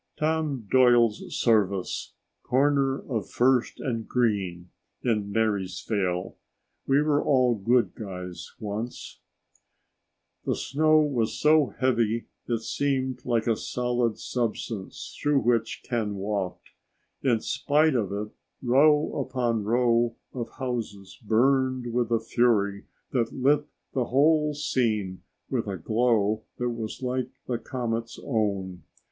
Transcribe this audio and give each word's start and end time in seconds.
Tom 0.17 0.67
Doyle's 0.71 1.25
Service, 1.39 2.15
corner 2.41 2.99
of 3.03 3.29
First 3.29 3.79
and 3.79 4.07
Green 4.07 4.71
in 5.03 5.31
Marysvale. 5.31 6.37
We 6.87 7.03
were 7.03 7.23
all 7.23 7.53
good 7.53 7.93
guys 7.93 8.51
once." 8.57 9.19
The 10.43 10.55
snow 10.55 11.01
was 11.01 11.39
so 11.39 11.67
heavy 11.77 12.25
it 12.47 12.63
seemed 12.63 13.23
like 13.25 13.45
a 13.45 13.55
solid 13.55 14.17
substance 14.17 15.15
through 15.21 15.41
which 15.41 15.83
Ken 15.87 16.15
walked. 16.15 16.69
In 17.21 17.39
spite 17.39 17.93
of 17.93 18.11
it, 18.11 18.31
row 18.63 19.19
upon 19.21 19.65
row 19.65 20.15
of 20.33 20.49
houses 20.57 21.15
burned 21.23 21.93
with 21.93 22.09
a 22.09 22.19
fury 22.19 22.85
that 23.11 23.31
lit 23.31 23.67
the 23.93 24.05
whole 24.05 24.55
scene 24.55 25.21
with 25.51 25.67
a 25.67 25.77
glow 25.77 26.41
that 26.57 26.69
was 26.69 27.03
like 27.03 27.29
the 27.45 27.59
comet's 27.59 28.19
own. 28.25 28.81